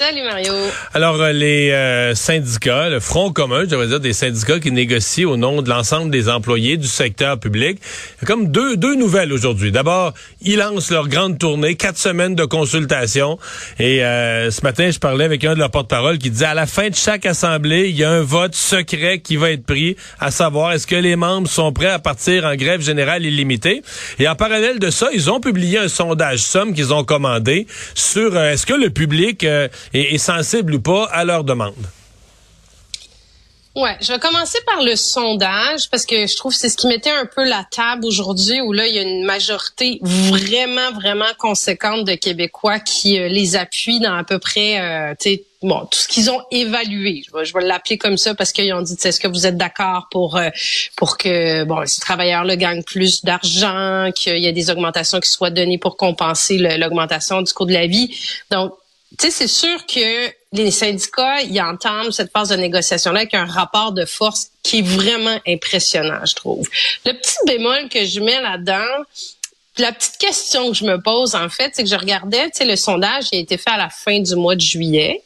Salut 0.00 0.22
Mario. 0.22 0.54
Alors 0.94 1.20
euh, 1.20 1.30
les 1.30 1.72
euh, 1.72 2.14
syndicats, 2.14 2.88
le 2.88 3.00
Front 3.00 3.34
commun, 3.34 3.64
je 3.64 3.66
devrais 3.66 3.86
dire 3.86 4.00
des 4.00 4.14
syndicats 4.14 4.58
qui 4.58 4.72
négocient 4.72 5.28
au 5.28 5.36
nom 5.36 5.60
de 5.60 5.68
l'ensemble 5.68 6.10
des 6.10 6.30
employés 6.30 6.78
du 6.78 6.86
secteur 6.86 7.38
public. 7.38 7.78
Il 7.82 8.22
y 8.22 8.24
a 8.24 8.26
comme 8.26 8.50
deux, 8.50 8.78
deux 8.78 8.94
nouvelles 8.94 9.30
aujourd'hui. 9.30 9.72
D'abord, 9.72 10.14
ils 10.40 10.56
lancent 10.56 10.90
leur 10.90 11.06
grande 11.06 11.38
tournée, 11.38 11.74
quatre 11.74 11.98
semaines 11.98 12.34
de 12.34 12.46
consultation. 12.46 13.38
Et 13.78 14.02
euh, 14.02 14.50
ce 14.50 14.62
matin, 14.62 14.90
je 14.90 14.98
parlais 14.98 15.26
avec 15.26 15.44
un 15.44 15.52
de 15.52 15.58
leurs 15.58 15.70
porte-parole 15.70 16.16
qui 16.16 16.30
disait 16.30 16.46
à 16.46 16.54
la 16.54 16.64
fin 16.64 16.88
de 16.88 16.94
chaque 16.94 17.26
assemblée, 17.26 17.90
il 17.90 17.96
y 17.96 18.02
a 18.02 18.10
un 18.10 18.22
vote 18.22 18.54
secret 18.54 19.18
qui 19.18 19.36
va 19.36 19.50
être 19.50 19.66
pris, 19.66 19.96
à 20.18 20.30
savoir 20.30 20.72
est-ce 20.72 20.86
que 20.86 20.96
les 20.96 21.16
membres 21.16 21.50
sont 21.50 21.74
prêts 21.74 21.90
à 21.90 21.98
partir 21.98 22.46
en 22.46 22.54
grève 22.54 22.80
générale 22.80 23.26
illimitée? 23.26 23.82
Et 24.18 24.26
en 24.26 24.34
parallèle 24.34 24.78
de 24.78 24.88
ça, 24.88 25.10
ils 25.12 25.30
ont 25.30 25.40
publié 25.40 25.76
un 25.76 25.88
sondage 25.88 26.38
somme 26.38 26.72
qu'ils 26.72 26.94
ont 26.94 27.04
commandé 27.04 27.66
sur 27.94 28.34
est-ce 28.38 28.64
que 28.64 28.72
le 28.72 28.88
public 28.88 29.44
est, 29.92 30.18
sensible 30.18 30.74
ou 30.74 30.80
pas 30.80 31.04
à 31.06 31.24
leur 31.24 31.44
demande. 31.44 31.74
Ouais, 33.76 33.96
je 34.00 34.12
vais 34.12 34.18
commencer 34.18 34.58
par 34.66 34.82
le 34.82 34.96
sondage 34.96 35.88
parce 35.90 36.04
que 36.04 36.26
je 36.26 36.36
trouve 36.36 36.52
que 36.52 36.58
c'est 36.58 36.68
ce 36.68 36.76
qui 36.76 36.88
mettait 36.88 37.10
un 37.10 37.24
peu 37.24 37.48
la 37.48 37.64
table 37.70 38.04
aujourd'hui 38.04 38.60
où 38.60 38.72
là 38.72 38.88
il 38.88 38.96
y 38.96 38.98
a 38.98 39.02
une 39.02 39.24
majorité 39.24 40.00
vraiment 40.02 40.90
vraiment 40.92 41.32
conséquente 41.38 42.04
de 42.04 42.14
Québécois 42.16 42.80
qui 42.80 43.16
euh, 43.16 43.28
les 43.28 43.54
appuient 43.54 44.00
dans 44.00 44.16
à 44.16 44.24
peu 44.24 44.40
près 44.40 44.80
euh, 44.80 45.14
bon 45.62 45.86
tout 45.88 46.00
ce 46.00 46.08
qu'ils 46.08 46.30
ont 46.32 46.42
évalué. 46.50 47.22
Je 47.24 47.38
vais, 47.38 47.44
je 47.44 47.54
vais 47.54 47.64
l'appeler 47.64 47.96
comme 47.96 48.16
ça 48.16 48.34
parce 48.34 48.50
qu'ils 48.50 48.74
ont 48.74 48.82
dit 48.82 48.96
est-ce 49.04 49.20
que 49.20 49.28
vous 49.28 49.46
êtes 49.46 49.56
d'accord 49.56 50.08
pour 50.10 50.36
euh, 50.36 50.48
pour 50.96 51.16
que 51.16 51.62
bon 51.62 51.86
ces 51.86 52.00
travailleurs 52.00 52.42
là 52.42 52.56
gagnent 52.56 52.82
plus 52.82 53.24
d'argent, 53.24 54.10
qu'il 54.16 54.38
y 54.38 54.48
ait 54.48 54.52
des 54.52 54.70
augmentations 54.70 55.20
qui 55.20 55.30
soient 55.30 55.50
données 55.50 55.78
pour 55.78 55.96
compenser 55.96 56.58
l'augmentation 56.58 57.40
du 57.40 57.52
coût 57.52 57.66
de 57.66 57.72
la 57.72 57.86
vie? 57.86 58.12
Donc 58.50 58.72
tu 59.18 59.26
sais, 59.26 59.30
c'est 59.30 59.48
sûr 59.48 59.86
que 59.86 60.32
les 60.52 60.70
syndicats, 60.70 61.42
ils 61.42 61.60
entament 61.60 62.10
cette 62.10 62.32
phase 62.32 62.48
de 62.48 62.56
négociation-là 62.56 63.20
avec 63.20 63.34
un 63.34 63.44
rapport 63.44 63.92
de 63.92 64.04
force 64.04 64.50
qui 64.62 64.78
est 64.78 64.82
vraiment 64.82 65.38
impressionnant, 65.46 66.24
je 66.24 66.34
trouve. 66.34 66.68
Le 67.04 67.12
petit 67.12 67.36
bémol 67.46 67.88
que 67.88 68.04
je 68.04 68.20
mets 68.20 68.40
là-dedans, 68.40 69.04
la 69.78 69.92
petite 69.92 70.18
question 70.18 70.68
que 70.70 70.76
je 70.76 70.84
me 70.84 71.00
pose, 71.00 71.34
en 71.34 71.48
fait, 71.48 71.72
c'est 71.74 71.84
que 71.84 71.88
je 71.88 71.94
regardais, 71.94 72.46
tu 72.50 72.58
sais, 72.58 72.64
le 72.64 72.76
sondage 72.76 73.30
qui 73.30 73.36
a 73.36 73.38
été 73.38 73.56
fait 73.56 73.70
à 73.70 73.78
la 73.78 73.88
fin 73.88 74.20
du 74.20 74.34
mois 74.36 74.54
de 74.54 74.60
juillet. 74.60 75.22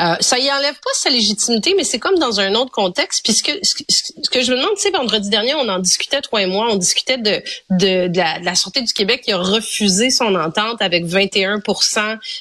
Euh, 0.00 0.14
ça 0.20 0.38
y 0.38 0.50
enlève 0.50 0.74
pas 0.74 0.90
sa 0.94 1.10
légitimité, 1.10 1.74
mais 1.76 1.84
c'est 1.84 1.98
comme 1.98 2.18
dans 2.18 2.40
un 2.40 2.54
autre 2.54 2.70
contexte. 2.70 3.24
Puisque 3.24 3.52
ce 3.62 4.30
que 4.30 4.42
je 4.42 4.52
me 4.52 4.56
demande, 4.56 4.74
tu 4.76 4.82
sais, 4.82 4.90
vendredi 4.90 5.28
dernier, 5.28 5.54
on 5.54 5.68
en 5.68 5.78
discutait, 5.78 6.20
toi 6.20 6.42
et 6.42 6.46
moi, 6.46 6.68
on 6.70 6.76
discutait 6.76 7.18
de, 7.18 7.42
de, 7.70 8.08
de, 8.08 8.18
la, 8.18 8.38
de 8.38 8.44
la 8.44 8.54
Sûreté 8.54 8.82
du 8.82 8.92
Québec 8.92 9.22
qui 9.24 9.32
a 9.32 9.38
refusé 9.38 10.10
son 10.10 10.34
entente 10.34 10.80
avec 10.80 11.04
21 11.04 11.62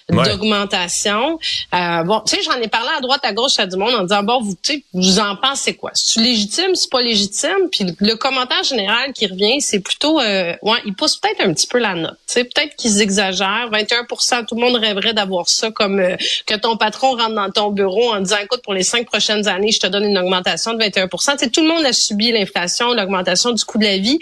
d'augmentation. 0.09 1.39
Euh, 1.73 2.03
bon, 2.03 2.21
tu 2.25 2.35
sais, 2.35 2.41
j'en 2.43 2.59
ai 2.61 2.67
parlé 2.67 2.89
à 2.97 3.01
droite, 3.01 3.21
à 3.23 3.33
gauche, 3.33 3.59
à 3.59 3.65
du 3.65 3.77
monde 3.77 3.93
en 3.95 4.03
disant, 4.03 4.23
bon, 4.23 4.41
vous, 4.41 4.55
tu 4.61 4.83
vous 4.93 5.19
en 5.19 5.35
pensez 5.35 5.75
quoi? 5.75 5.91
C'est 5.93 6.19
légitime, 6.19 6.75
c'est 6.75 6.89
pas 6.89 7.01
légitime? 7.01 7.69
Puis 7.71 7.85
le 7.99 8.15
commentaire 8.15 8.63
général 8.63 9.13
qui 9.13 9.27
revient, 9.27 9.61
c'est 9.61 9.79
plutôt, 9.79 10.19
euh, 10.19 10.53
ouais, 10.61 10.79
il 10.85 10.93
pousse 10.93 11.17
peut-être 11.17 11.41
un 11.41 11.53
petit 11.53 11.67
peu 11.67 11.79
la 11.79 11.95
note. 11.95 12.17
Tu 12.27 12.33
sais, 12.33 12.43
peut-être 12.43 12.75
qu'ils 12.75 13.01
exagèrent. 13.01 13.69
21% 13.71 14.45
tout 14.45 14.55
le 14.55 14.61
monde 14.61 14.75
rêverait 14.75 15.13
d'avoir 15.13 15.49
ça 15.49 15.71
comme 15.71 15.99
euh, 15.99 16.15
que 16.45 16.55
ton 16.55 16.77
patron 16.77 17.15
rentre 17.15 17.35
dans 17.35 17.46
ton 17.49 17.69
bureau 17.69 18.13
en 18.13 18.19
disant, 18.21 18.37
écoute, 18.43 18.61
pour 18.63 18.73
les 18.73 18.83
cinq 18.83 19.05
prochaines 19.05 19.47
années, 19.47 19.71
je 19.71 19.79
te 19.79 19.87
donne 19.87 20.05
une 20.05 20.17
augmentation 20.17 20.73
de 20.73 20.79
21 20.79 21.07
tu 21.07 21.17
sais, 21.19 21.49
Tout 21.49 21.61
le 21.61 21.67
monde 21.67 21.85
a 21.85 21.93
subi 21.93 22.31
l'inflation, 22.31 22.93
l'augmentation 22.93 23.51
du 23.51 23.63
coût 23.63 23.77
de 23.77 23.85
la 23.85 23.97
vie. 23.97 24.19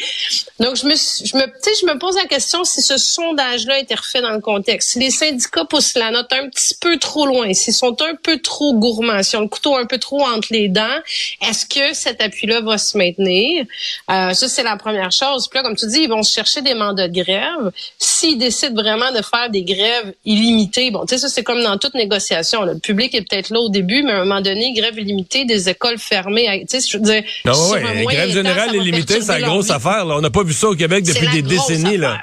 Donc, 0.60 0.76
je 0.76 0.86
me, 0.86 0.96
je 0.96 1.36
me, 1.38 1.44
je 1.44 1.86
me 1.86 1.98
pose 2.00 2.16
la 2.16 2.26
question 2.26 2.64
si 2.64 2.82
ce 2.82 2.98
sondage-là 2.98 3.80
été 3.80 3.96
refait 3.96 4.22
dans 4.22 4.32
le 4.32 4.40
contexte. 4.40 4.92
Si 4.92 5.00
les 5.00 5.12
syndicats 5.12 5.66
poussent 5.66 5.96
la 5.96 6.12
note 6.12 6.32
un 6.32 6.50
petit 6.50 6.76
peu 6.80 6.98
trop 6.98 7.26
loin, 7.26 7.54
s'ils 7.54 7.74
sont 7.74 7.96
un 8.02 8.16
peu 8.22 8.40
trop 8.40 8.74
gourmands, 8.74 9.24
si 9.24 9.36
on 9.36 9.42
le 9.42 9.48
couteau 9.48 9.76
un 9.76 9.86
peu 9.86 9.98
trop 9.98 10.22
entre 10.22 10.48
les 10.52 10.70
dents, 10.70 11.00
est-ce 11.42 11.66
que 11.66 11.94
cet 11.94 12.22
appui-là 12.22 12.62
va 12.62 12.78
se 12.78 12.98
maintenir? 12.98 13.66
Euh, 14.12 14.34
ça, 14.34 14.48
c'est 14.48 14.64
la 14.64 14.78
première 14.78 15.12
chose. 15.12 15.48
Puis 15.48 15.58
là, 15.58 15.64
comme 15.64 15.76
tu 15.76 15.88
dis, 15.88 16.02
ils 16.02 16.10
vont 16.10 16.24
chercher 16.24 16.62
des 16.62 16.74
mandats 16.74 17.08
de 17.08 17.22
grève. 17.22 17.72
S'ils 17.98 18.38
décident 18.38 18.82
vraiment 18.82 19.12
de 19.12 19.22
faire 19.22 19.50
des 19.50 19.64
grèves 19.64 20.14
illimitées, 20.26 20.92
bon, 20.92 21.06
tu 21.06 21.16
sais, 21.16 21.18
ça, 21.18 21.30
c'est 21.30 21.44
comme 21.44 21.64
dans 21.64 21.78
toute 21.78 21.94
négociation. 21.96 22.64
Le 22.64 22.78
public 22.78 23.15
est 23.16 23.28
peut-être 23.28 23.50
là 23.50 23.60
au 23.60 23.70
début, 23.70 24.04
mais 24.04 24.12
à 24.12 24.22
un 24.22 24.26
moment 24.26 24.42
donné, 24.42 24.74
grève 24.74 24.98
illimitée, 24.98 25.46
des 25.46 25.70
écoles 25.70 25.98
fermées. 25.98 26.66
Tu 26.70 26.80
sais, 26.80 26.88
je 26.88 26.98
veux 26.98 27.04
dire, 27.04 27.24
non, 27.46 27.70
ouais, 27.72 28.06
grève 28.06 28.32
générale 28.32 28.76
illimitée, 28.76 29.22
c'est 29.22 29.40
la 29.40 29.48
grosse 29.48 29.70
affaire. 29.70 30.06
Là. 30.06 30.18
On 30.18 30.22
n'a 30.22 30.30
pas 30.30 30.44
vu 30.44 30.54
ça 30.54 30.70
au 30.70 30.76
Québec 30.76 31.06
depuis 31.06 31.28
des 31.30 31.42
décennies. 31.42 31.98
Là. 31.98 32.20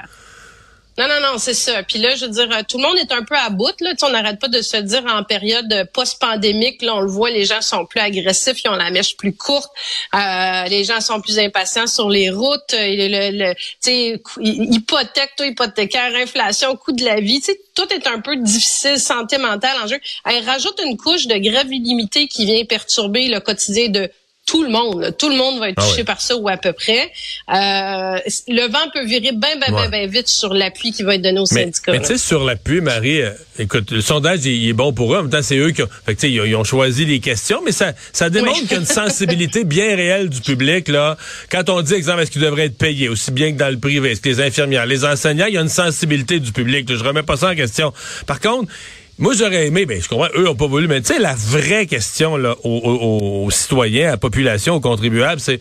Non, 0.95 1.07
non, 1.07 1.19
non, 1.21 1.39
c'est 1.39 1.55
ça. 1.55 1.81
Puis 1.81 1.97
là, 1.97 2.15
je 2.15 2.25
veux 2.25 2.31
dire, 2.31 2.49
euh, 2.51 2.61
tout 2.67 2.77
le 2.77 2.83
monde 2.83 2.97
est 2.99 3.11
un 3.11 3.23
peu 3.23 3.35
à 3.35 3.49
bout. 3.49 3.73
Là. 3.81 3.93
on 4.03 4.09
n'arrête 4.11 4.39
pas 4.39 4.47
de 4.47 4.61
se 4.61 4.77
dire 4.77 5.03
en 5.07 5.23
période 5.23 5.89
post-pandémique, 5.91 6.83
là, 6.83 6.95
on 6.95 7.01
le 7.01 7.09
voit, 7.09 7.31
les 7.31 7.45
gens 7.45 7.61
sont 7.61 7.87
plus 7.87 7.99
agressifs, 7.99 8.63
ils 8.63 8.69
ont 8.69 8.75
la 8.75 8.91
mèche 8.91 9.17
plus 9.17 9.33
courte, 9.35 9.71
euh, 10.13 10.65
les 10.65 10.83
gens 10.83 11.01
sont 11.01 11.19
plus 11.19 11.39
impatients 11.39 11.87
sur 11.87 12.09
les 12.09 12.29
routes, 12.29 12.75
euh, 12.75 12.85
le, 12.85 13.31
le, 13.31 13.53
le 13.53 14.73
hypothèque, 14.75 15.31
toi, 15.35 15.47
hypothécaire, 15.47 16.13
inflation, 16.15 16.75
coût 16.75 16.91
de 16.91 17.03
la 17.03 17.19
vie, 17.19 17.41
tout 17.73 17.91
est 17.91 18.05
un 18.05 18.19
peu 18.19 18.35
difficile, 18.35 18.99
santé 18.99 19.39
mentale 19.39 19.75
en 19.83 19.87
jeu. 19.87 19.99
Elle 20.25 20.45
rajoute 20.45 20.79
une 20.85 20.97
couche 20.97 21.25
de 21.25 21.37
grève 21.37 21.73
illimitée 21.73 22.27
qui 22.27 22.45
vient 22.45 22.63
perturber 22.65 23.29
le 23.29 23.39
quotidien 23.39 23.89
de 23.89 24.11
tout 24.45 24.63
le 24.63 24.69
monde. 24.69 25.15
Tout 25.17 25.29
le 25.29 25.35
monde 25.35 25.59
va 25.59 25.69
être 25.69 25.75
ah 25.77 25.87
touché 25.87 26.03
par 26.03 26.19
ça 26.19 26.35
ou 26.35 26.49
à 26.49 26.57
peu 26.57 26.73
près. 26.73 27.11
Euh, 27.49 28.19
le 28.47 28.71
vent 28.71 28.89
peut 28.93 29.05
virer 29.05 29.31
bien, 29.31 29.55
bien, 29.57 29.71
bien, 29.71 29.89
bien 29.89 30.07
vite 30.07 30.27
sur 30.27 30.53
l'appui 30.53 30.91
qui 30.91 31.03
va 31.03 31.15
être 31.15 31.21
donné 31.21 31.39
aux 31.39 31.45
syndicats. 31.45 31.93
Mais 31.93 31.99
tu 31.99 32.07
sais, 32.07 32.17
sur 32.17 32.43
l'appui, 32.43 32.81
Marie, 32.81 33.21
euh, 33.21 33.31
écoute, 33.57 33.91
le 33.91 34.01
sondage, 34.01 34.45
il, 34.45 34.67
est 34.67 34.73
bon 34.73 34.91
pour 34.91 35.13
eux. 35.13 35.19
En 35.19 35.21
même 35.23 35.31
temps, 35.31 35.41
c'est 35.41 35.57
eux 35.57 35.71
qui 35.71 35.83
ont, 35.83 35.89
fait 36.05 36.15
que, 36.15 36.27
ils, 36.27 36.55
ont 36.55 36.63
choisi 36.65 37.05
les 37.05 37.19
questions, 37.19 37.61
mais 37.63 37.71
ça, 37.71 37.93
ça 38.11 38.29
démontre 38.29 38.59
qu'il 38.59 38.71
y 38.71 38.75
a 38.75 38.79
une 38.79 38.85
sensibilité 38.85 39.63
bien 39.63 39.95
réelle 39.95 40.29
du 40.29 40.41
public. 40.41 40.89
là. 40.89 41.17
Quand 41.49 41.69
on 41.69 41.81
dit, 41.81 41.93
exemple, 41.93 42.21
est-ce 42.21 42.31
qu'ils 42.31 42.41
devraient 42.41 42.65
être 42.65 42.77
payés 42.77 43.07
aussi 43.07 43.31
bien 43.31 43.53
que 43.53 43.57
dans 43.57 43.69
le 43.69 43.79
privé, 43.79 44.11
est-ce 44.11 44.21
que 44.21 44.29
les 44.29 44.41
infirmières, 44.41 44.85
les 44.85 45.05
enseignants, 45.05 45.45
il 45.47 45.53
y 45.53 45.57
a 45.57 45.61
une 45.61 45.69
sensibilité 45.69 46.39
du 46.39 46.51
public. 46.51 46.91
Je 46.93 47.03
remets 47.03 47.23
pas 47.23 47.37
ça 47.37 47.51
en 47.51 47.55
question. 47.55 47.93
Par 48.27 48.41
contre, 48.41 48.71
moi, 49.19 49.33
j'aurais 49.35 49.67
aimé, 49.67 49.85
ben, 49.85 50.01
je 50.01 50.09
comprends, 50.09 50.29
eux 50.35 50.49
ont 50.49 50.55
pas 50.55 50.67
voulu, 50.67 50.87
mais 50.87 51.01
tu 51.01 51.13
sais, 51.13 51.19
la 51.19 51.35
vraie 51.35 51.85
question 51.85 52.33
aux, 52.63 53.49
citoyens, 53.51 54.07
à 54.07 54.11
la 54.11 54.17
population, 54.17 54.75
aux 54.75 54.79
contribuables, 54.79 55.39
c'est 55.39 55.59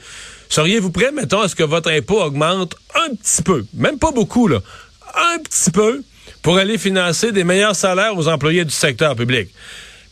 seriez-vous 0.49 0.91
prêts, 0.91 1.13
mettons, 1.13 1.41
à 1.41 1.49
ce 1.49 1.55
que 1.55 1.63
votre 1.63 1.91
impôt 1.91 2.23
augmente 2.23 2.77
un 2.95 3.15
petit 3.15 3.43
peu, 3.43 3.65
même 3.75 3.99
pas 3.99 4.11
beaucoup, 4.11 4.49
un 4.49 5.39
petit 5.39 5.71
peu, 5.71 6.03
pour 6.41 6.57
aller 6.57 6.79
financer 6.79 7.31
des 7.31 7.45
meilleurs 7.45 7.77
salaires 7.77 8.17
aux 8.17 8.27
employés 8.29 8.65
du 8.65 8.71
secteur 8.71 9.15
public? 9.17 9.51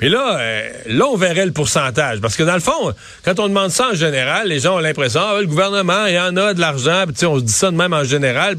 Et 0.03 0.09
là, 0.09 0.39
euh, 0.39 0.71
là, 0.87 1.07
on 1.07 1.17
verrait 1.17 1.45
le 1.45 1.53
pourcentage. 1.53 2.21
Parce 2.21 2.37
que 2.37 2.43
dans 2.43 2.55
le 2.55 2.61
fond, 2.61 2.93
quand 3.25 3.39
on 3.39 3.49
demande 3.49 3.71
ça 3.71 3.89
en 3.91 3.95
général, 3.95 4.49
les 4.49 4.61
gens 4.61 4.77
ont 4.77 4.79
l'impression, 4.79 5.21
ah, 5.23 5.41
le 5.41 5.47
gouvernement, 5.47 6.07
il 6.07 6.15
y 6.15 6.19
en 6.19 6.37
a 6.37 6.55
de 6.55 6.61
l'argent, 6.61 7.05
puis 7.07 7.27
on 7.27 7.39
se 7.39 7.45
dit 7.45 7.53
ça 7.53 7.71
de 7.71 7.77
même 7.77 7.93
en 7.93 8.05
général. 8.05 8.57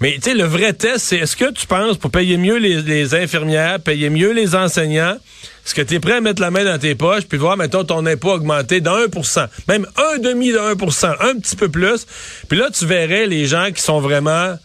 mais 0.00 0.14
tu 0.14 0.22
sais, 0.22 0.34
le 0.34 0.44
vrai 0.44 0.72
test, 0.72 0.98
c'est 0.98 1.18
est-ce 1.18 1.36
que 1.36 1.50
tu 1.52 1.66
penses, 1.66 1.98
pour 1.98 2.10
payer 2.10 2.36
mieux 2.36 2.56
les, 2.56 3.14
infirmières, 3.14 3.78
payer 3.80 4.10
mieux 4.10 4.32
les 4.32 4.54
enseignants, 4.56 5.16
est-ce 5.64 5.74
que 5.74 5.82
tu 5.82 5.94
es 5.94 6.00
prêt 6.00 6.14
à 6.14 6.20
mettre 6.20 6.42
la 6.42 6.50
main 6.50 6.64
dans 6.64 6.78
tes 6.78 6.96
poches, 6.96 7.24
puis 7.24 7.38
voir, 7.38 7.56
mettons, 7.56 7.84
ton 7.84 8.04
impôt 8.06 8.32
augmenter 8.32 8.80
de 8.80 8.88
1% 8.88 9.46
même 9.68 9.86
un 9.96 10.18
demi 10.18 10.52
de 10.52 10.58
1% 10.58 11.16
un 11.20 11.38
petit 11.38 11.56
peu 11.56 11.68
plus. 11.68 12.06
Puis 12.48 12.58
là, 12.58 12.68
tu 12.70 12.86
verrais 12.86 13.26
les 13.26 13.46
gens 13.46 13.70
qui 13.74 13.80
sont 13.80 14.00
vraiment 14.00 14.56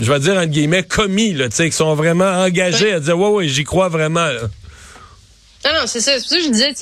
je 0.00 0.12
vais 0.12 0.20
dire 0.20 0.34
entre 0.34 0.46
guillemets 0.46 0.84
commis 0.84 1.34
là, 1.34 1.48
tu 1.48 1.56
sais, 1.56 1.68
qui 1.68 1.76
sont 1.76 1.96
vraiment 1.96 2.44
engagés 2.44 2.92
à 2.92 3.00
dire 3.00 3.18
ouais 3.18 3.30
ouais, 3.30 3.48
j'y 3.48 3.64
crois 3.64 3.88
vraiment. 3.88 4.26
Là. 4.26 4.42
C'est 5.86 6.00
ça. 6.00 6.18
C'est 6.18 6.20
pour 6.20 6.28
ça 6.28 6.36
que 6.36 6.42
je 6.42 6.50
disais, 6.50 6.74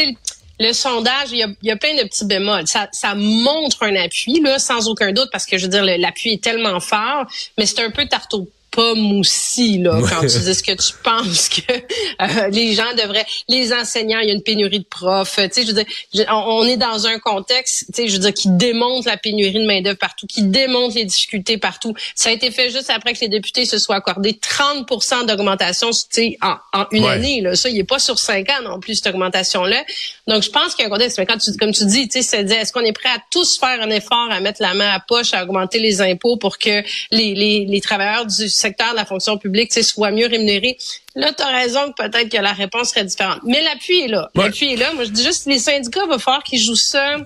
le 0.59 0.73
sondage, 0.75 1.31
il 1.33 1.57
y, 1.63 1.71
a, 1.71 1.77
plein 1.77 1.95
de 1.95 2.03
petits 2.03 2.27
bémols. 2.27 2.67
Ça, 2.67 2.89
ça 2.93 3.15
montre 3.15 3.83
un 3.83 3.97
appui, 3.97 4.41
là, 4.41 4.59
sans 4.59 4.89
aucun 4.89 5.13
doute, 5.13 5.31
parce 5.33 5.47
que 5.47 5.57
je 5.57 5.65
veux 5.65 5.71
dire, 5.71 5.85
l'appui 5.85 6.35
est 6.35 6.43
tellement 6.43 6.79
fort, 6.81 7.25
mais 7.57 7.65
c'est 7.65 7.81
un 7.81 7.91
peu 7.91 8.07
tarteau 8.07 8.49
pas 8.71 8.95
moussi 8.95 9.79
là. 9.79 9.99
Quand 10.09 10.21
tu 10.21 10.39
dis 10.39 10.55
ce 10.55 10.63
que 10.63 10.73
tu 10.73 10.93
penses 11.03 11.49
que 11.49 11.73
euh, 11.73 12.49
les 12.49 12.75
gens 12.75 12.93
devraient 12.97 13.27
les 13.49 13.73
enseignants 13.73 14.21
il 14.21 14.29
y 14.29 14.31
a 14.31 14.35
une 14.35 14.43
pénurie 14.43 14.81
de 14.81 14.85
profs. 14.85 15.37
Tu 15.37 15.49
sais 15.53 15.63
je 15.63 15.69
veux 15.69 15.73
dire 15.73 16.27
on, 16.31 16.65
est 16.65 16.77
dans 16.77 17.07
un 17.07 17.19
contexte 17.19 17.87
tu 17.87 18.03
sais 18.03 18.09
je 18.09 18.15
veux 18.15 18.19
dire 18.19 18.35
qui 18.35 18.49
démontre 18.51 19.09
la 19.09 19.17
pénurie 19.17 19.53
de 19.53 19.67
main 19.67 19.81
d'œuvre 19.83 19.99
partout 19.99 20.27
qui 20.27 20.43
démontre 20.43 20.95
les 20.95 21.05
difficultés 21.05 21.59
partout. 21.59 21.95
Ça 22.15 22.29
a 22.29 22.33
été 22.33 22.51
fait 22.51 22.71
juste 22.71 22.91
après 22.91 23.15
que 23.15 23.21
les 23.21 23.29
députés 23.29 23.65
se 23.65 23.79
soient 23.79 23.97
accordés 23.97 24.39
30 24.39 24.87
d'augmentation 25.27 25.91
tu 25.91 25.99
sais 26.11 26.39
en, 26.43 26.57
en, 26.73 26.87
une 26.93 27.05
année 27.05 27.41
là. 27.41 27.57
Ça 27.57 27.69
il 27.69 27.79
est 27.79 27.85
pas 27.85 27.99
sur 27.99 28.19
cinq 28.19 28.49
ans 28.51 28.63
non 28.63 28.79
plus 28.79 28.97
cette 28.97 29.09
augmentation 29.09 29.65
là 29.65 29.85
donc 30.27 30.43
je 30.43 30.51
pense 30.51 30.75
qu'il 30.75 30.85
y 30.85 30.85
a 30.85 30.87
un 30.87 30.91
contexte. 30.91 31.19
Mais 31.19 31.27
quand 31.27 31.39
tu 31.39 31.53
comme 31.57 31.73
tu 31.73 31.85
dis 31.87 32.09
tu 32.09 32.23
sais 32.23 32.45
c'est 32.47 32.51
est-ce 32.51 32.73
qu'on 32.73 32.81
est 32.81 32.93
prêt 32.93 33.09
à 33.09 33.19
tous 33.31 33.59
faire 33.59 33.81
un 33.83 33.91
effort 33.91 34.29
à 34.31 34.41
mettre 34.41 34.63
la 34.63 34.75
main 34.75 34.91
à 34.91 35.01
poche 35.01 35.35
à 35.35 35.43
augmenter 35.43 35.79
les 35.81 36.01
impôts 36.01 36.37
pour 36.37 36.59
que 36.59 36.83
les 37.11 37.35
les, 37.35 37.65
les 37.67 37.81
travailleurs 37.81 38.27
du 38.27 38.49
secteur 38.61 38.93
de 38.93 38.97
la 38.97 39.05
fonction 39.05 39.39
publique 39.39 39.73
soit 39.83 40.11
mieux 40.11 40.27
rémunéré. 40.27 40.79
Là, 41.15 41.33
tu 41.33 41.43
as 41.43 41.49
raison 41.49 41.93
que 41.93 42.03
peut-être 42.03 42.29
que 42.29 42.37
la 42.37 42.53
réponse 42.53 42.91
serait 42.91 43.05
différente. 43.05 43.41
Mais 43.45 43.63
l'appui 43.63 44.01
est 44.01 44.09
là. 44.09 44.31
L'appui 44.35 44.75
est 44.75 44.77
là. 44.77 44.93
Moi, 44.93 45.05
je 45.05 45.11
dis 45.11 45.25
juste 45.25 45.47
les 45.47 45.59
syndicats, 45.59 46.03
il 46.05 46.11
va 46.11 46.19
falloir 46.19 46.45
qu'ils 46.45 46.61
jouent 46.61 46.75
ça 46.75 47.17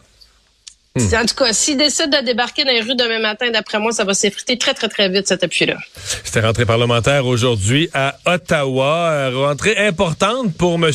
Hmm. 0.97 1.13
En 1.13 1.27
tout 1.27 1.35
cas, 1.35 1.53
s'ils 1.53 1.77
décident 1.77 2.21
de 2.21 2.25
débarquer 2.25 2.63
dans 2.63 2.71
les 2.71 2.81
rues 2.81 2.95
demain 2.95 3.19
matin, 3.19 3.51
d'après 3.51 3.81
moi, 3.81 3.91
ça 3.91 4.05
va 4.05 4.15
s'effriter 4.15 4.57
très, 4.57 4.75
très, 4.75 4.89
très 4.89 5.09
vite, 5.09 5.27
cet 5.27 5.43
appui-là. 5.43 5.77
C'était 6.23 6.39
rentrée 6.39 6.67
parlementaire 6.67 7.27
aujourd'hui 7.27 7.89
à 7.95 8.17
Ottawa. 8.27 9.11
Euh, 9.11 9.31
rentrée 9.35 9.77
importante 9.77 10.55
pour 10.57 10.75
M. 10.75 10.93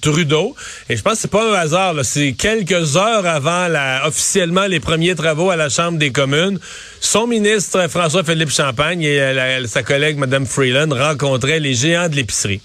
Trudeau. 0.00 0.56
Et 0.88 0.96
je 0.96 1.02
pense 1.02 1.16
que 1.16 1.18
c'est 1.18 1.30
pas 1.30 1.52
un 1.52 1.60
hasard. 1.60 2.02
C'est 2.02 2.32
quelques 2.32 2.96
heures 2.96 3.26
avant 3.26 3.68
la, 3.68 4.06
officiellement 4.06 4.64
les 4.64 4.80
premiers 4.80 5.14
travaux 5.14 5.50
à 5.50 5.56
la 5.56 5.68
Chambre 5.68 5.98
des 5.98 6.12
communes. 6.12 6.58
Son 7.00 7.26
ministre, 7.26 7.88
François-Philippe 7.88 8.48
Champagne, 8.48 9.02
et 9.02 9.20
euh, 9.20 9.66
sa 9.66 9.82
collègue, 9.82 10.16
Mme 10.16 10.46
Freeland, 10.46 10.88
rencontraient 10.94 11.60
les 11.60 11.74
géants 11.74 12.08
de 12.08 12.16
l'épicerie. 12.16 12.62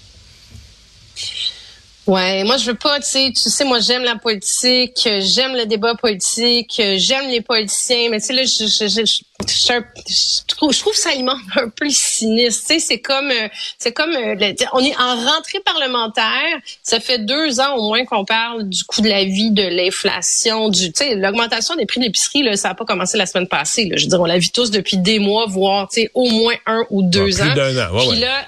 Ouais, 2.08 2.42
moi 2.44 2.56
je 2.56 2.70
veux 2.70 2.74
pas, 2.74 2.98
tu 3.00 3.06
sais, 3.06 3.32
tu 3.34 3.50
sais, 3.50 3.64
moi 3.64 3.80
j'aime 3.80 4.02
la 4.02 4.16
politique, 4.16 5.06
j'aime 5.20 5.54
le 5.54 5.66
débat 5.66 5.94
politique, 5.94 6.80
j'aime 6.96 7.28
les 7.28 7.42
politiciens, 7.42 8.08
mais 8.10 8.18
tu 8.18 8.28
sais 8.28 8.32
là, 8.32 8.44
je, 8.44 8.64
je, 8.64 8.88
je, 8.88 9.04
je, 9.46 10.46
trouve, 10.46 10.72
je 10.72 10.80
trouve 10.80 10.94
ça 10.94 11.10
alimente 11.10 11.36
un 11.56 11.68
peu 11.68 11.84
le 11.84 11.90
cynisme. 11.90 12.60
Tu 12.60 12.66
sais, 12.66 12.78
c'est 12.80 13.00
comme, 13.00 13.30
euh, 13.30 13.48
c'est 13.78 13.92
comme, 13.92 14.16
euh, 14.16 14.52
on 14.72 14.78
est 14.78 14.96
en 14.96 15.16
rentrée 15.16 15.60
parlementaire. 15.66 16.56
Ça 16.82 16.98
fait 16.98 17.18
deux 17.18 17.60
ans 17.60 17.76
au 17.76 17.88
moins 17.88 18.06
qu'on 18.06 18.24
parle 18.24 18.66
du 18.66 18.84
coût 18.84 19.02
de 19.02 19.08
la 19.10 19.24
vie, 19.24 19.50
de 19.50 19.64
l'inflation, 19.64 20.70
du, 20.70 20.90
tu 20.90 21.04
sais, 21.04 21.14
l'augmentation 21.14 21.76
des 21.76 21.84
prix 21.84 22.00
de 22.00 22.06
l'épicerie 22.06 22.42
là, 22.42 22.56
ça 22.56 22.70
a 22.70 22.74
pas 22.74 22.86
commencé 22.86 23.18
la 23.18 23.26
semaine 23.26 23.48
passée. 23.48 23.84
Là. 23.84 23.98
Je 23.98 24.04
veux 24.04 24.08
dire, 24.08 24.20
on 24.22 24.24
la 24.24 24.38
vit 24.38 24.50
tous 24.50 24.70
depuis 24.70 24.96
des 24.96 25.18
mois, 25.18 25.44
voire, 25.46 25.90
tu 25.90 26.00
sais, 26.00 26.10
au 26.14 26.30
moins 26.30 26.54
un 26.64 26.86
ou 26.88 27.02
deux 27.02 27.42
ans. 27.42 27.52
Plus 27.52 28.08
Puis 28.08 28.20
là 28.20 28.46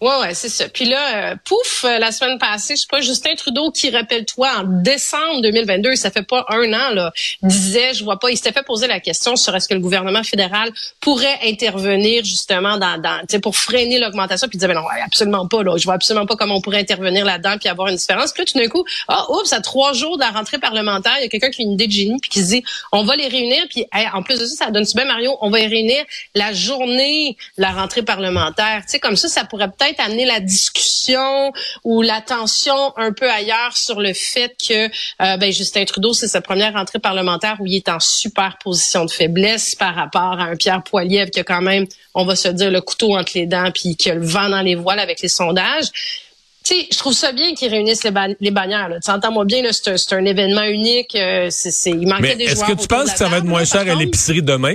Ouais, 0.00 0.16
ouais, 0.20 0.32
c'est 0.32 0.48
ça. 0.48 0.66
Puis 0.66 0.86
là, 0.86 1.32
euh, 1.32 1.36
pouf, 1.44 1.84
euh, 1.84 1.98
la 1.98 2.10
semaine 2.10 2.38
passée, 2.38 2.74
je 2.74 2.80
sais 2.80 2.86
pas, 2.90 3.02
Justin 3.02 3.34
Trudeau 3.34 3.70
qui, 3.70 3.90
rappelle-toi, 3.90 4.48
en 4.60 4.64
décembre 4.64 5.42
2022, 5.42 5.94
ça 5.94 6.10
fait 6.10 6.22
pas 6.22 6.46
un 6.48 6.72
an, 6.72 6.94
là, 6.94 7.12
disait, 7.42 7.92
je 7.92 8.02
vois 8.02 8.18
pas, 8.18 8.30
il 8.30 8.36
s'était 8.38 8.52
fait 8.52 8.62
poser 8.62 8.86
la 8.86 8.98
question 8.98 9.36
sur 9.36 9.54
est-ce 9.54 9.68
que 9.68 9.74
le 9.74 9.80
gouvernement 9.80 10.22
fédéral 10.22 10.70
pourrait 11.00 11.38
intervenir 11.44 12.24
justement 12.24 12.78
dans, 12.78 12.98
dans 12.98 13.40
pour 13.42 13.56
freiner 13.56 13.98
l'augmentation, 13.98 14.48
puis 14.48 14.56
il 14.56 14.60
disait, 14.60 14.72
ben 14.72 14.80
non, 14.80 14.86
absolument 15.04 15.46
pas, 15.46 15.62
là, 15.62 15.76
je 15.76 15.84
vois 15.84 15.94
absolument 15.94 16.24
pas 16.24 16.36
comment 16.36 16.56
on 16.56 16.60
pourrait 16.62 16.80
intervenir 16.80 17.26
là-dedans 17.26 17.58
puis 17.58 17.68
avoir 17.68 17.88
une 17.88 17.96
différence. 17.96 18.32
Puis 18.32 18.42
là, 18.42 18.46
tout 18.50 18.58
d'un 18.58 18.68
coup, 18.68 18.86
ah, 19.06 19.26
oups, 19.30 19.52
à 19.52 19.60
trois 19.60 19.92
jours 19.92 20.16
de 20.16 20.22
la 20.22 20.30
rentrée 20.30 20.58
parlementaire, 20.58 21.16
il 21.18 21.24
y 21.24 21.26
a 21.26 21.28
quelqu'un 21.28 21.50
qui 21.50 21.60
a 21.60 21.64
une 21.66 21.72
idée 21.72 21.86
de 21.86 21.92
génie 21.92 22.18
puis 22.22 22.30
qui 22.30 22.42
dit, 22.42 22.64
on 22.92 23.04
va 23.04 23.16
les 23.16 23.28
réunir, 23.28 23.66
puis 23.68 23.84
en 24.14 24.22
plus 24.22 24.40
de 24.40 24.46
ça, 24.46 24.64
ça 24.64 24.70
donne-tu 24.70 24.94
bien, 24.94 25.04
Mario, 25.04 25.36
on 25.42 25.50
va 25.50 25.58
les 25.58 25.66
réunir 25.66 26.02
la 26.34 26.54
journée 26.54 27.36
de 27.58 27.62
la 27.62 27.72
rentrée 27.72 28.02
parlementaire. 28.02 28.80
Tu 28.86 28.92
sais, 28.92 28.98
comme 28.98 29.16
ça, 29.16 29.28
ça 29.28 29.44
pourrait 29.44 29.68
peut-être 29.68 29.89
amener 29.98 30.24
la 30.24 30.40
discussion 30.40 31.52
ou 31.84 32.02
l'attention 32.02 32.96
un 32.96 33.12
peu 33.12 33.30
ailleurs 33.30 33.76
sur 33.76 34.00
le 34.00 34.12
fait 34.12 34.54
que 34.68 34.86
euh, 34.86 35.36
ben, 35.36 35.50
Justin 35.50 35.84
Trudeau, 35.84 36.12
c'est 36.12 36.28
sa 36.28 36.40
première 36.40 36.74
rentrée 36.74 36.98
parlementaire 36.98 37.56
où 37.60 37.66
il 37.66 37.76
est 37.76 37.88
en 37.88 38.00
super 38.00 38.58
position 38.62 39.04
de 39.04 39.10
faiblesse 39.10 39.74
par 39.74 39.94
rapport 39.94 40.38
à 40.38 40.44
un 40.44 40.56
Pierre 40.56 40.82
Poilievre 40.82 41.30
qui 41.30 41.40
a 41.40 41.44
quand 41.44 41.62
même, 41.62 41.86
on 42.14 42.24
va 42.24 42.36
se 42.36 42.48
dire, 42.48 42.70
le 42.70 42.80
couteau 42.80 43.16
entre 43.16 43.32
les 43.34 43.46
dents 43.46 43.70
puis 43.72 43.96
qui 43.96 44.10
a 44.10 44.14
le 44.14 44.24
vent 44.24 44.48
dans 44.48 44.62
les 44.62 44.74
voiles 44.74 45.00
avec 45.00 45.20
les 45.20 45.28
sondages. 45.28 45.86
Tu 46.62 46.74
sais, 46.74 46.88
je 46.92 46.98
trouve 46.98 47.14
ça 47.14 47.32
bien 47.32 47.54
qu'ils 47.54 47.70
réunissent 47.70 48.04
les, 48.04 48.12
les 48.38 48.50
bannières. 48.50 48.90
Tu 49.02 49.10
entends-moi 49.10 49.46
bien, 49.46 49.62
c'est 49.72 50.12
un, 50.12 50.24
événement 50.26 50.64
unique. 50.64 51.14
Euh, 51.14 51.48
c'est, 51.50 51.90
il 51.90 52.06
manquait 52.06 52.36
des 52.36 52.48
joueurs. 52.48 52.68
Est-ce 52.68 52.76
que 52.76 52.82
tu 52.82 52.86
penses 52.86 53.12
que 53.12 53.18
ça 53.18 53.28
va 53.28 53.38
être 53.38 53.44
moins 53.44 53.64
cher 53.64 53.80
à 53.80 53.94
l'épicerie 53.94 54.42
demain? 54.42 54.74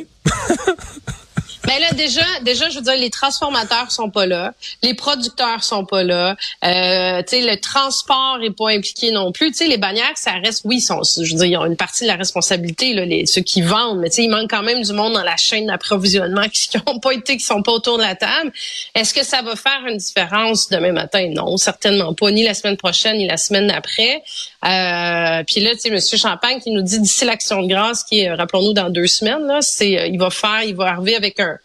Ben 1.65 1.79
là, 1.79 1.91
déjà, 1.93 2.21
déjà, 2.41 2.69
je 2.69 2.75
veux 2.75 2.83
dire, 2.83 2.97
les 2.97 3.09
transformateurs 3.09 3.91
sont 3.91 4.11
pas 4.11 4.27
là, 4.27 4.53
les 4.83 4.93
producteurs 4.93 5.63
sont 5.63 5.83
pas 5.83 6.03
là, 6.03 6.35
euh, 6.63 7.23
tu 7.23 7.37
sais, 7.37 7.41
le 7.41 7.59
transport 7.59 8.39
est 8.43 8.51
pas 8.51 8.69
impliqué 8.69 9.11
non 9.11 9.31
plus. 9.31 9.51
Tu 9.51 9.57
sais, 9.57 9.67
les 9.67 9.77
bannières, 9.77 10.15
ça 10.15 10.33
reste, 10.33 10.61
oui, 10.65 10.79
sont, 10.79 11.01
je 11.03 11.21
veux 11.21 11.39
dire, 11.39 11.45
ils 11.45 11.57
ont 11.57 11.65
une 11.65 11.75
partie 11.75 12.03
de 12.03 12.09
la 12.09 12.17
responsabilité, 12.17 12.93
là, 12.93 13.05
les, 13.05 13.25
ceux 13.25 13.41
qui 13.41 13.63
vendent, 13.63 13.99
mais 13.99 14.09
tu 14.09 14.17
sais, 14.17 14.23
il 14.23 14.29
manque 14.29 14.49
quand 14.49 14.61
même 14.61 14.83
du 14.83 14.93
monde 14.93 15.13
dans 15.13 15.23
la 15.23 15.37
chaîne 15.37 15.65
d'approvisionnement 15.65 16.47
qui 16.53 16.69
n'ont 16.85 16.99
pas 16.99 17.13
été, 17.13 17.37
qui 17.37 17.43
sont 17.43 17.63
pas 17.63 17.71
autour 17.71 17.97
de 17.97 18.03
la 18.03 18.15
table. 18.15 18.51
Est-ce 18.93 19.13
que 19.13 19.23
ça 19.23 19.41
va 19.41 19.55
faire 19.55 19.83
une 19.87 19.97
différence 19.97 20.69
demain 20.69 20.91
matin? 20.91 21.31
Non, 21.33 21.57
certainement 21.57 22.13
pas, 22.13 22.29
ni 22.29 22.43
la 22.43 22.53
semaine 22.53 22.77
prochaine, 22.77 23.17
ni 23.17 23.27
la 23.27 23.37
semaine 23.37 23.67
d'après. 23.67 24.23
Euh, 24.65 25.43
puis 25.45 25.61
là, 25.61 25.73
tu 25.73 25.81
sais, 25.81 25.89
Monsieur 25.91 26.17
Champagne 26.17 26.59
qui 26.59 26.71
nous 26.71 26.81
dit 26.81 26.99
d'ici 26.99 27.23
l'action 27.25 27.61
de 27.61 27.67
grâce, 27.67 28.03
qui 28.03 28.21
est, 28.21 28.33
rappelons-nous, 28.33 28.73
dans 28.73 28.89
deux 28.89 29.07
semaines, 29.07 29.45
là, 29.45 29.61
c'est, 29.61 29.99
euh, 29.99 30.07
il 30.07 30.17
va 30.17 30.29
faire, 30.29 30.63
il 30.63 30.75
va 30.75 30.85
arriver 30.85 31.15
avec 31.15 31.39
un 31.39 31.57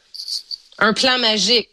un 0.80 0.92
plan 0.92 1.18
magique. 1.18 1.68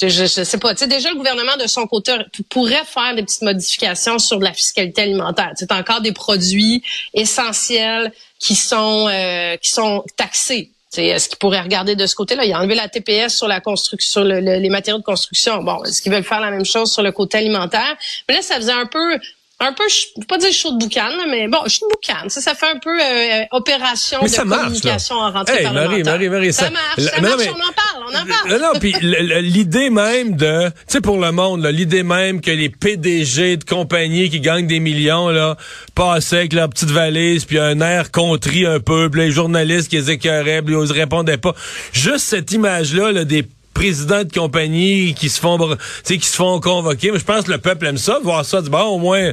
Je, 0.00 0.08
je, 0.08 0.26
sais 0.26 0.58
pas. 0.58 0.72
Tu 0.74 0.78
sais, 0.78 0.86
déjà, 0.86 1.10
le 1.10 1.16
gouvernement, 1.16 1.58
de 1.58 1.66
son 1.66 1.86
côté, 1.86 2.14
pourrait 2.48 2.84
faire 2.86 3.14
des 3.14 3.22
petites 3.22 3.42
modifications 3.42 4.18
sur 4.18 4.38
la 4.38 4.54
fiscalité 4.54 5.02
alimentaire. 5.02 5.52
C'est 5.56 5.72
encore 5.72 6.00
des 6.00 6.12
produits 6.12 6.82
essentiels 7.12 8.10
qui 8.38 8.54
sont 8.54 9.08
euh, 9.10 9.56
qui 9.58 9.68
sont 9.68 10.02
taxés. 10.16 10.70
Est-ce 10.96 11.28
qu'il 11.28 11.38
pourrait 11.38 11.60
regarder 11.60 11.96
de 11.96 12.06
ce 12.06 12.14
côté-là? 12.14 12.46
Il 12.46 12.52
a 12.52 12.58
enlevé 12.58 12.74
la 12.74 12.88
TPS 12.88 13.36
sur 13.36 13.46
la 13.46 13.60
construction, 13.60 14.22
sur 14.22 14.24
les 14.24 14.68
matériaux 14.70 14.98
de 14.98 15.04
construction. 15.04 15.62
Bon, 15.62 15.84
est-ce 15.84 16.02
qu'ils 16.02 16.10
veulent 16.10 16.24
faire 16.24 16.40
la 16.40 16.50
même 16.50 16.64
chose 16.64 16.90
sur 16.92 17.02
le 17.02 17.12
côté 17.12 17.38
alimentaire? 17.38 17.96
Mais 18.26 18.34
là, 18.34 18.42
ça 18.42 18.56
faisait 18.56 18.72
un 18.72 18.86
peu 18.86 19.18
un 19.60 19.74
peu, 19.74 19.84
je 19.88 20.20
ne 20.20 20.24
pas 20.24 20.38
dire 20.38 20.52
chaud 20.52 20.72
de 20.72 20.78
boucan, 20.78 21.10
mais 21.30 21.46
bon, 21.46 21.58
chaud 21.68 21.86
de 21.86 21.94
boucan. 21.94 22.28
Ça, 22.28 22.40
ça 22.40 22.54
fait 22.54 22.66
un 22.66 22.78
peu 22.78 22.98
euh, 22.98 23.44
opération 23.52 24.20
de 24.22 24.48
communication 24.48 25.16
en 25.16 25.30
rentrée 25.30 25.64
hey, 25.64 25.72
Marie, 25.72 26.02
Marie, 26.02 26.28
Marie, 26.30 26.52
ça, 26.52 26.64
ça 26.64 26.70
marche, 26.70 27.00
ça 27.00 27.20
marche, 27.20 27.42
on 27.46 27.52
en 27.52 27.72
parle, 27.72 28.04
on 28.08 28.14
en 28.14 28.26
parle. 28.26 28.60
Non, 28.60 28.80
puis 28.80 28.94
l'idée 29.02 29.90
même 29.90 30.34
de, 30.34 30.68
tu 30.68 30.74
sais, 30.88 31.00
pour 31.02 31.18
le 31.18 31.30
monde, 31.30 31.66
l'idée 31.66 32.02
même 32.02 32.40
que 32.40 32.50
les 32.50 32.70
PDG 32.70 33.58
de 33.58 33.64
compagnies 33.64 34.30
qui 34.30 34.40
gagnent 34.40 34.66
des 34.66 34.80
millions, 34.80 35.28
là, 35.28 35.56
passaient 35.94 36.38
avec 36.38 36.54
leur 36.54 36.70
petite 36.70 36.90
valise, 36.90 37.44
puis 37.44 37.58
un 37.58 37.80
air 37.82 38.10
contrit 38.10 38.64
un 38.64 38.80
peu, 38.80 39.10
puis 39.10 39.20
les 39.20 39.30
journalistes 39.30 39.90
qui 39.90 39.96
les 39.96 40.10
écœuraient, 40.10 40.62
puis 40.62 40.74
ils 40.74 40.92
répondaient 40.92 41.36
pas. 41.36 41.54
Juste 41.92 42.24
cette 42.24 42.50
image-là, 42.52 43.12
là, 43.12 43.24
des 43.24 43.44
présidents 43.80 44.24
de 44.24 44.32
compagnie 44.32 45.14
qui 45.14 45.30
se 45.30 45.40
font 45.40 45.56
qui 46.04 46.20
se 46.20 46.36
font 46.36 46.60
convoquer. 46.60 47.12
Mais 47.12 47.18
je 47.18 47.24
pense 47.24 47.44
que 47.44 47.50
le 47.50 47.56
peuple 47.56 47.86
aime 47.86 47.96
ça, 47.96 48.18
voir 48.22 48.44
ça. 48.44 48.60
Bon, 48.60 48.82
au 48.82 48.98
moins, 48.98 49.32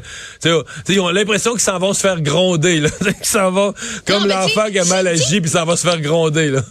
ils 0.88 0.99
ont 1.01 1.09
l'impression 1.09 1.51
qu'ils 1.51 1.59
s'en 1.59 1.79
vont 1.79 1.94
se 1.94 1.99
faire 1.99 2.21
gronder. 2.21 2.79
Là. 2.79 2.89
qu'ils 3.01 3.25
s'en 3.25 3.51
vont 3.51 3.73
comme 4.05 4.25
l'enfant 4.25 4.67
qui 4.71 4.79
a 4.79 4.85
mal 4.85 5.05
agi, 5.05 5.41
puis 5.41 5.49
ça 5.49 5.65
va 5.65 5.75
se 5.75 5.85
faire 5.85 5.99
gronder. 5.99 6.49
Là. 6.49 6.61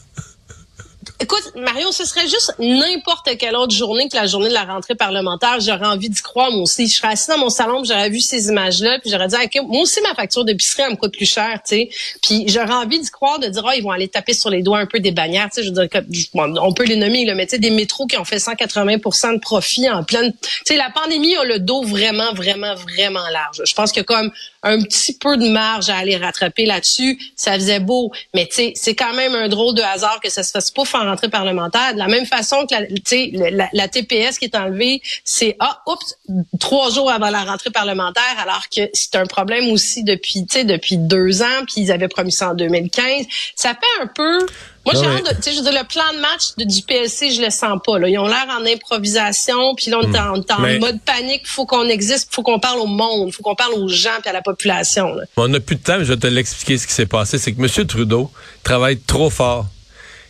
Écoute, 1.18 1.52
Mario, 1.56 1.92
ce 1.92 2.04
serait 2.04 2.28
juste 2.28 2.54
n'importe 2.58 3.38
quelle 3.38 3.56
autre 3.56 3.74
journée 3.74 4.06
que 4.08 4.16
la 4.16 4.26
journée 4.26 4.50
de 4.50 4.54
la 4.54 4.64
rentrée 4.64 4.94
parlementaire. 4.94 5.60
J'aurais 5.60 5.86
envie 5.86 6.10
d'y 6.10 6.20
croire, 6.20 6.50
moi 6.50 6.62
aussi. 6.62 6.86
Je 6.88 6.94
serais 6.94 7.08
assis 7.08 7.28
dans 7.28 7.38
mon 7.38 7.48
salon, 7.48 7.82
j'aurais 7.84 8.10
vu 8.10 8.20
ces 8.20 8.48
images-là, 8.48 8.98
puis 9.00 9.10
j'aurais 9.10 9.28
dit, 9.28 9.36
moi 9.66 9.80
aussi, 9.80 9.98
ma 10.02 10.14
facture 10.14 10.44
d'épicerie, 10.44 10.82
elle 10.82 10.90
me 10.90 10.96
coûte 10.96 11.14
plus 11.14 11.24
cher, 11.24 11.58
tu 11.66 11.76
sais. 11.76 11.88
Puis 12.22 12.44
j'aurais 12.48 12.74
envie 12.74 13.00
d'y 13.00 13.10
croire, 13.10 13.38
de 13.38 13.46
dire, 13.46 13.62
oh, 13.66 13.70
ils 13.74 13.82
vont 13.82 13.92
aller 13.92 14.08
taper 14.08 14.34
sur 14.34 14.50
les 14.50 14.62
doigts 14.62 14.78
un 14.78 14.86
peu 14.86 15.00
des 15.00 15.10
bannières, 15.10 15.48
tu 15.48 15.62
sais. 15.62 15.66
Je 15.66 15.72
veux 15.72 15.86
dire, 15.86 16.02
on 16.34 16.74
peut 16.74 16.84
les 16.84 16.96
nommer, 16.96 17.24
là, 17.24 17.34
mais 17.34 17.46
tu 17.46 17.52
sais, 17.52 17.58
des 17.58 17.70
métros 17.70 18.06
qui 18.06 18.18
ont 18.18 18.24
fait 18.24 18.36
180% 18.36 19.34
de 19.34 19.40
profit 19.40 19.88
en 19.88 20.04
pleine... 20.04 20.32
Tu 20.32 20.48
sais, 20.66 20.76
la 20.76 20.90
pandémie 20.90 21.34
a 21.36 21.44
le 21.44 21.60
dos 21.60 21.82
vraiment, 21.82 22.34
vraiment, 22.34 22.74
vraiment 22.74 23.26
large. 23.32 23.62
Je 23.64 23.74
pense 23.74 23.90
que 23.90 24.02
comme 24.02 24.30
un 24.66 24.82
petit 24.82 25.14
peu 25.14 25.36
de 25.36 25.48
marge 25.48 25.88
à 25.88 25.96
aller 25.96 26.16
rattraper 26.16 26.66
là-dessus. 26.66 27.18
Ça 27.36 27.54
faisait 27.54 27.80
beau, 27.80 28.10
mais 28.34 28.48
c'est 28.50 28.94
quand 28.94 29.14
même 29.14 29.34
un 29.34 29.48
drôle 29.48 29.74
de 29.74 29.82
hasard 29.82 30.20
que 30.20 30.30
ça 30.30 30.42
se 30.42 30.50
fasse 30.50 30.70
pas 30.70 30.82
en 30.94 31.04
rentrée 31.04 31.28
parlementaire. 31.28 31.94
De 31.94 31.98
la 31.98 32.08
même 32.08 32.26
façon 32.26 32.66
que 32.66 32.74
la, 32.74 33.50
la, 33.50 33.68
la 33.72 33.88
TPS 33.88 34.38
qui 34.38 34.46
est 34.46 34.56
enlevée, 34.56 35.00
c'est 35.24 35.56
ah, 35.60 35.82
oups, 35.86 36.18
trois 36.58 36.90
jours 36.90 37.10
avant 37.10 37.30
la 37.30 37.44
rentrée 37.44 37.70
parlementaire, 37.70 38.36
alors 38.40 38.64
que 38.74 38.82
c'est 38.92 39.16
un 39.16 39.26
problème 39.26 39.70
aussi 39.70 40.02
depuis, 40.02 40.42
depuis 40.42 40.96
deux 40.96 41.42
ans, 41.42 41.64
puis 41.66 41.82
ils 41.82 41.92
avaient 41.92 42.08
promis 42.08 42.32
ça 42.32 42.50
en 42.50 42.54
2015. 42.54 43.26
Ça 43.54 43.70
fait 43.70 44.02
un 44.02 44.06
peu 44.06 44.38
moi, 44.86 44.94
j'ai 44.94 45.04
hâte 45.08 45.36
tu 45.36 45.42
sais, 45.42 45.52
je 45.52 45.56
veux 45.56 45.64
dire, 45.68 45.82
le 45.82 45.86
plan 45.86 46.04
de 46.14 46.20
match 46.20 46.54
du 46.56 46.82
PSC, 46.82 47.32
je 47.32 47.42
le 47.42 47.50
sens 47.50 47.78
pas. 47.84 47.98
Là. 47.98 48.08
Ils 48.08 48.18
ont 48.18 48.28
l'air 48.28 48.46
en 48.48 48.64
improvisation, 48.64 49.74
puis 49.74 49.90
là, 49.90 49.98
on 50.00 50.12
est 50.12 50.16
en, 50.16 50.78
mode 50.78 51.00
panique. 51.04 51.42
Il 51.42 51.48
faut 51.48 51.66
qu'on 51.66 51.88
existe, 51.88 52.28
il 52.30 52.34
faut 52.34 52.44
qu'on 52.44 52.60
parle 52.60 52.78
au 52.78 52.86
monde, 52.86 53.28
il 53.28 53.32
faut 53.32 53.42
qu'on 53.42 53.56
parle 53.56 53.74
aux 53.74 53.88
gens 53.88 54.18
puis 54.20 54.30
à 54.30 54.32
la 54.32 54.42
population. 54.42 55.12
Là. 55.12 55.24
On 55.36 55.48
n'a 55.48 55.58
plus 55.58 55.74
de 55.74 55.82
temps, 55.82 55.98
mais 55.98 56.04
je 56.04 56.12
vais 56.12 56.20
te 56.20 56.28
l'expliquer 56.28 56.78
ce 56.78 56.86
qui 56.86 56.92
s'est 56.92 57.06
passé. 57.06 57.36
C'est 57.38 57.52
que 57.52 57.60
M. 57.60 57.86
Trudeau 57.86 58.30
travaille 58.62 58.98
trop 59.00 59.28
fort. 59.28 59.66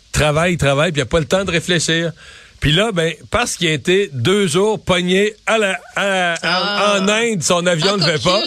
Il 0.08 0.18
travaille, 0.18 0.54
il 0.54 0.58
travaille, 0.58 0.92
puis 0.92 1.00
il 1.00 1.04
n'a 1.04 1.08
pas 1.08 1.20
le 1.20 1.26
temps 1.26 1.44
de 1.44 1.50
réfléchir. 1.50 2.12
Puis 2.60 2.72
là, 2.72 2.90
ben, 2.92 3.12
parce 3.30 3.56
qu'il 3.56 3.68
a 3.68 3.72
été 3.72 4.10
deux 4.12 4.46
jours 4.46 4.82
pogné 4.82 5.34
à 5.46 5.58
la, 5.58 5.78
ah. 5.96 6.98
en 6.98 7.08
Inde, 7.08 7.42
son 7.42 7.66
avion 7.66 7.96
ne 7.96 8.04
fait 8.04 8.22
pas. 8.22 8.42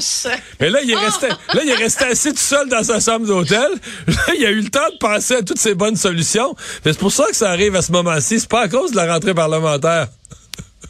Mais 0.59 0.69
là, 0.69 0.79
il 0.83 0.91
est 0.91 0.95
ah. 0.95 1.05
resté, 1.05 1.27
là, 1.27 1.61
il 1.63 1.69
est 1.69 1.75
resté 1.75 2.05
assis 2.05 2.31
tout 2.31 2.37
seul 2.37 2.67
dans 2.69 2.83
sa 2.83 2.99
chambre 2.99 3.25
d'hôtel. 3.25 3.69
Là, 4.07 4.33
il 4.37 4.45
a 4.45 4.49
eu 4.49 4.61
le 4.61 4.69
temps 4.69 4.89
de 4.91 4.97
penser 4.97 5.35
à 5.35 5.43
toutes 5.43 5.59
ces 5.59 5.75
bonnes 5.75 5.95
solutions. 5.95 6.55
C'est 6.83 6.97
pour 6.97 7.11
ça 7.11 7.25
que 7.27 7.35
ça 7.35 7.49
arrive 7.49 7.75
à 7.75 7.81
ce 7.81 7.91
moment-ci. 7.91 8.39
C'est 8.39 8.49
pas 8.49 8.61
à 8.61 8.67
cause 8.67 8.91
de 8.91 8.95
la 8.95 9.13
rentrée 9.13 9.33
parlementaire. 9.33 10.07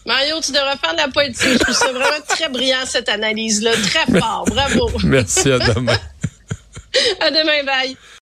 Mario, 0.06 0.40
tu 0.42 0.52
devrais 0.52 0.78
faire 0.78 0.94
de 0.94 0.98
la 0.98 1.10
politique. 1.10 1.50
Je 1.54 1.58
trouve 1.58 1.76
ça 1.76 1.92
vraiment 1.92 2.26
très 2.28 2.50
brillant, 2.50 2.86
cette 2.86 3.10
analyse-là. 3.10 3.72
Très 3.74 4.20
fort. 4.20 4.46
Bravo. 4.48 4.92
Merci, 5.04 5.52
à 5.52 5.60
demain. 5.60 5.98
à 7.20 7.30
demain, 7.30 7.64
bye. 7.64 7.98